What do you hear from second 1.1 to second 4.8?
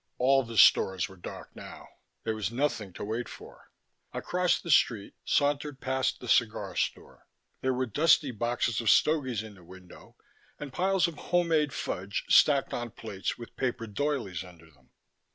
dark now. There was nothing to wait for. I crossed the